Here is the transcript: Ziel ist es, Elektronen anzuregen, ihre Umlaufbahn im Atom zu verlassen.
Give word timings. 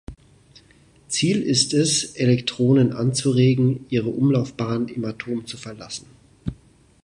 Ziel 1.09 1.43
ist 1.43 1.75
es, 1.75 2.15
Elektronen 2.15 2.91
anzuregen, 2.91 3.85
ihre 3.89 4.09
Umlaufbahn 4.09 4.87
im 4.87 5.05
Atom 5.05 5.45
zu 5.45 5.57
verlassen. 5.57 6.07